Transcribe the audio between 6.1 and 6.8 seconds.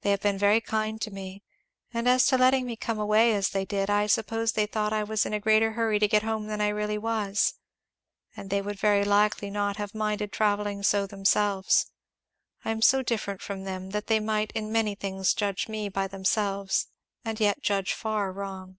home than I